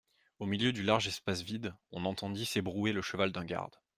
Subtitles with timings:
[0.39, 3.75] Au milieu du large espace vide, on entendit s'ébrouer le cheval d'un garde.